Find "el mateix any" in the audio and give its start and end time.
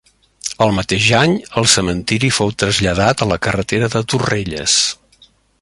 0.65-1.35